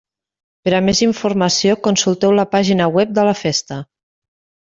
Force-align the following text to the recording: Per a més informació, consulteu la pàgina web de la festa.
Per 0.67 0.71
a 0.77 0.79
més 0.85 1.01
informació, 1.07 1.75
consulteu 1.89 2.33
la 2.39 2.47
pàgina 2.55 2.87
web 2.99 3.13
de 3.19 3.27
la 3.31 3.37
festa. 3.45 3.81